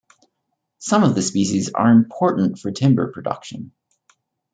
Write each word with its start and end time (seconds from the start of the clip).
Some 0.79 1.03
of 1.03 1.13
the 1.13 1.21
species 1.21 1.71
are 1.73 1.91
important 1.91 2.57
for 2.57 2.71
timber 2.71 3.11
production. 3.11 3.71